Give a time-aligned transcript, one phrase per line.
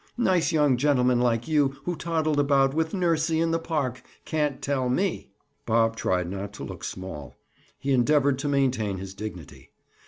[0.17, 4.89] Nice young gentlemen like you who toddled about with nursie in the park can't tell
[4.89, 5.29] me."
[5.67, 7.35] Bob tried not to look small;
[7.77, 9.69] he endeavored to maintain his dignity.